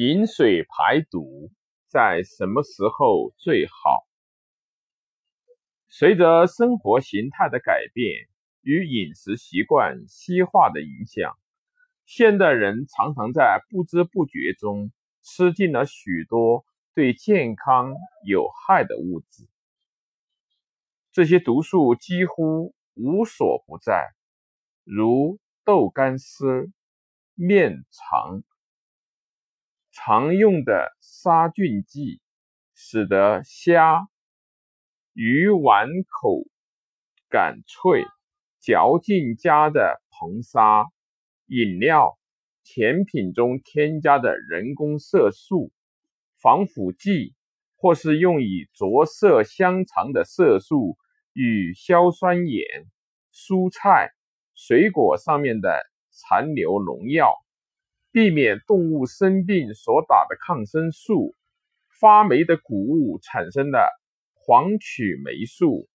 [0.00, 1.50] 饮水排毒
[1.88, 4.06] 在什么时候最好？
[5.88, 8.28] 随着生活形态的改变
[8.62, 11.36] 与饮食习惯西化的影响，
[12.06, 17.92] 现代人常常在不知不觉中吃进了许多对健康
[18.24, 19.48] 有害的物质。
[21.10, 24.14] 这些毒素几乎无所不在，
[24.84, 26.70] 如豆干丝、
[27.34, 28.44] 面肠。
[30.00, 32.20] 常用的杀菌剂，
[32.76, 34.06] 使得虾、
[35.12, 36.44] 鱼丸口
[37.28, 38.04] 感脆，
[38.60, 40.86] 嚼劲佳的硼砂、
[41.46, 42.16] 饮料、
[42.62, 45.72] 甜品中添加的人工色素、
[46.40, 47.34] 防腐剂，
[47.76, 50.96] 或是用以着色香肠的色素
[51.32, 52.64] 与硝酸盐、
[53.34, 54.12] 蔬菜、
[54.54, 55.76] 水果上面的
[56.12, 57.34] 残留农药。
[58.18, 61.36] 避免动物生病所打的抗生素，
[62.00, 63.88] 发霉的谷物产生的
[64.34, 65.88] 黄曲霉素，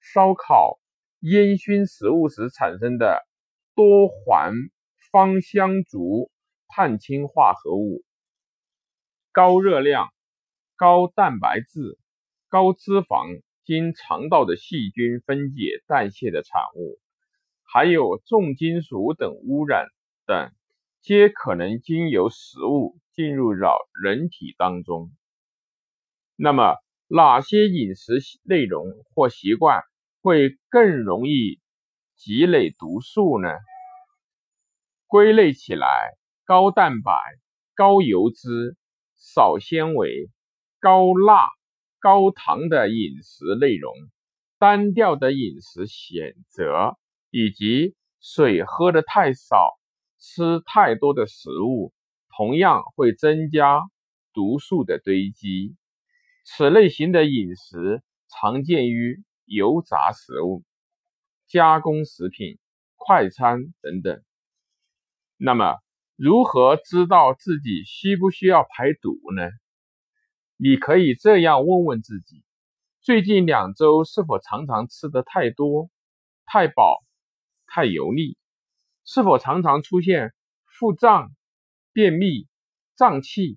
[0.00, 0.80] 烧烤、
[1.20, 3.26] 烟熏食物时产生的
[3.74, 4.54] 多环
[5.12, 6.30] 芳香族
[6.66, 8.02] 碳氢化合物，
[9.30, 10.08] 高热量、
[10.76, 11.98] 高蛋白质、
[12.48, 16.98] 高脂肪经肠道的细菌分解代谢的产物，
[17.64, 19.88] 还有重金属等污染
[20.24, 20.55] 等。
[21.06, 25.12] 皆可能经由食物进入到人体当中。
[26.34, 26.74] 那么，
[27.06, 29.84] 哪些饮食内容或习惯
[30.20, 31.60] 会更容易
[32.16, 33.48] 积累毒素呢？
[35.06, 35.86] 归类起来，
[36.44, 37.12] 高蛋白、
[37.76, 38.76] 高油脂、
[39.16, 40.28] 少纤维、
[40.80, 41.38] 高钠、
[42.00, 43.94] 高糖的饮食内容，
[44.58, 46.98] 单调的饮食选择，
[47.30, 49.78] 以及水喝的太少。
[50.18, 51.92] 吃太多的食物，
[52.36, 53.82] 同样会增加
[54.32, 55.76] 毒素的堆积。
[56.44, 60.62] 此类型的饮食常见于油炸食物、
[61.46, 62.58] 加工食品、
[62.94, 64.22] 快餐等等。
[65.36, 65.76] 那么，
[66.16, 69.42] 如何知道自己需不需要排毒呢？
[70.56, 72.42] 你可以这样问问自己：
[73.02, 75.90] 最近两周是否常常吃得太多、
[76.46, 77.04] 太饱、
[77.66, 78.36] 太油腻？
[79.08, 80.34] 是否常常出现
[80.64, 81.30] 腹胀、
[81.92, 82.48] 便秘、
[82.96, 83.56] 胀气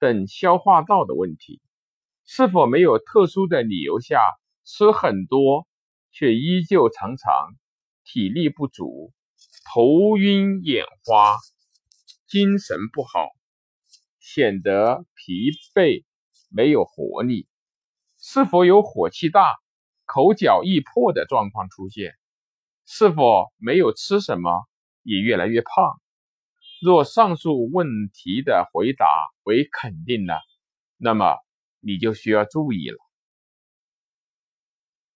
[0.00, 1.60] 等消化道的问题？
[2.26, 4.20] 是否没有特殊的理由下
[4.64, 5.68] 吃很多，
[6.10, 7.54] 却依旧常常
[8.04, 9.12] 体力不足、
[9.64, 11.36] 头晕眼花、
[12.26, 13.28] 精神不好，
[14.18, 16.04] 显得疲惫、
[16.48, 17.46] 没有活力？
[18.18, 19.56] 是否有火气大、
[20.04, 22.14] 口角易破的状况出现？
[22.86, 24.66] 是否没有吃什么？
[25.10, 26.00] 也越来越胖。
[26.80, 29.06] 若上述问题的回答
[29.42, 30.40] 为肯定的，
[30.96, 31.36] 那么
[31.80, 32.96] 你就需要注意了。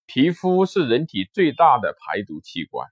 [0.06, 2.88] 皮肤是人体最大的排毒器官，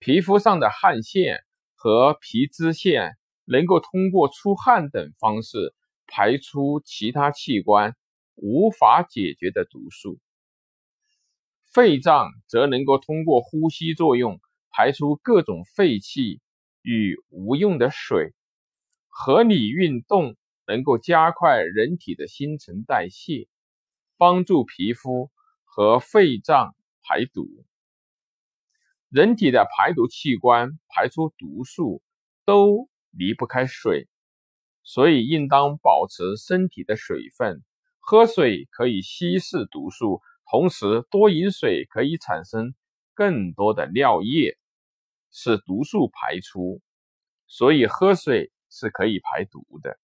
[0.00, 1.38] 皮肤上的汗腺
[1.76, 5.72] 和皮脂腺能够通过出汗等方式
[6.08, 7.94] 排出其他器官
[8.34, 10.18] 无法解决的毒素，
[11.72, 14.40] 肺脏则能够通过呼吸作用。
[14.76, 16.40] 排出各种废气
[16.82, 18.34] 与无用的水，
[19.08, 20.34] 合理运动
[20.66, 23.46] 能够加快人体的新陈代谢，
[24.16, 25.30] 帮助皮肤
[25.62, 26.74] 和肺脏
[27.04, 27.46] 排毒。
[29.10, 32.02] 人体的排毒器官排出毒素
[32.44, 34.08] 都离不开水，
[34.82, 37.62] 所以应当保持身体的水分。
[38.00, 40.20] 喝水可以稀释毒素，
[40.50, 42.74] 同时多饮水可以产生
[43.14, 44.58] 更多的尿液。
[45.36, 46.80] 使毒素排出，
[47.48, 49.98] 所以喝水是可以排毒的。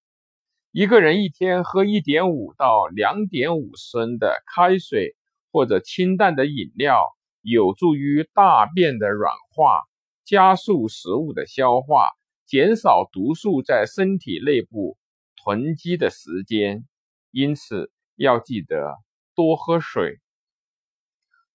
[0.73, 5.15] 一个人一天喝一点五到两点五升的开水
[5.53, 9.85] 或者清淡的饮料，有助于大便的软化，
[10.25, 12.11] 加速食物的消化，
[12.45, 14.99] 减少毒素在身体内部
[15.45, 16.85] 囤积的时间。
[17.31, 18.97] 因此，要记得
[19.37, 20.19] 多喝水。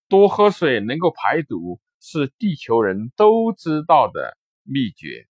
[0.07, 1.81] 多喝水能够排毒。
[1.99, 5.27] 是地球人都知道的秘诀，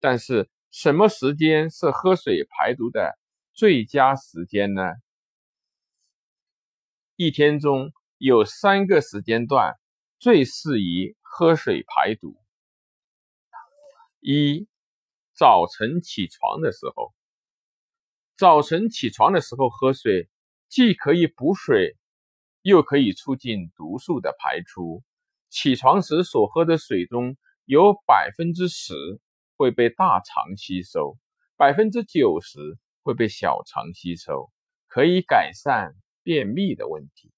[0.00, 3.18] 但是什么时间是喝水排毒的
[3.52, 4.82] 最佳时间呢？
[7.16, 9.78] 一天中有三个时间段
[10.18, 12.36] 最适宜喝水排毒：
[14.20, 14.66] 一、
[15.34, 17.12] 早晨起床的时候，
[18.36, 20.28] 早晨起床的时候喝水，
[20.68, 21.96] 既可以补水，
[22.62, 25.02] 又可以促进毒素的排出。
[25.50, 28.94] 起床时所喝的水中有百分之十
[29.56, 31.18] 会被大肠吸收，
[31.56, 34.48] 百分之九十会被小肠吸收，
[34.86, 35.92] 可以改善
[36.22, 37.32] 便秘的问题。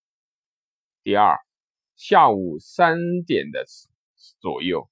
[1.02, 1.38] 第二，
[1.96, 3.64] 下午三点的
[4.40, 4.90] 左右，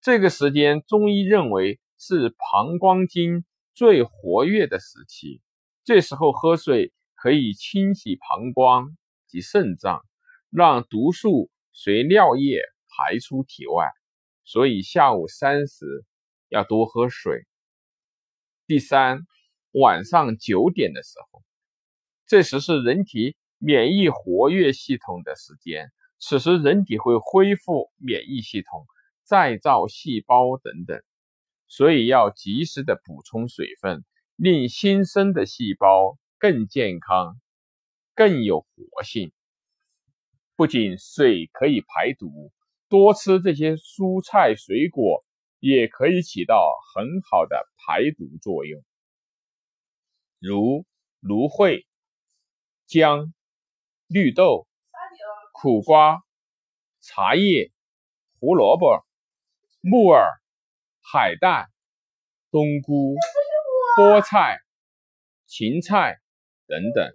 [0.00, 3.44] 这个时间中医认为是膀胱经
[3.74, 5.42] 最活跃的时期，
[5.82, 8.96] 这时候喝水可以清洗膀胱
[9.26, 10.00] 及肾脏，
[10.48, 13.86] 让毒素随尿液排出体外，
[14.44, 16.06] 所以下午三时
[16.48, 17.44] 要多喝水。
[18.66, 19.26] 第三，
[19.72, 21.42] 晚上九点的时候，
[22.26, 28.86] 这时是人体免疫活跃系统的时间，此时人体会恢复免疫系统、
[29.22, 31.02] 再造细胞等等，
[31.68, 34.02] 所以要及时的补充水分，
[34.36, 37.38] 令新生的细胞更健康、
[38.14, 39.30] 更有活性。
[40.56, 42.50] 不仅水可以排毒，
[42.88, 45.22] 多吃这些蔬菜水果。
[45.58, 48.84] 也可以起到很好的排毒作用，
[50.38, 50.84] 如
[51.20, 51.86] 芦荟、
[52.86, 53.32] 姜、
[54.06, 54.68] 绿豆、
[55.52, 56.22] 苦瓜、
[57.00, 57.72] 茶叶、
[58.38, 59.04] 胡萝卜、
[59.80, 60.30] 木耳、
[61.00, 61.68] 海带、
[62.50, 63.16] 冬菇、
[63.98, 64.58] 菠菜、
[65.46, 66.20] 芹菜
[66.66, 67.10] 等等。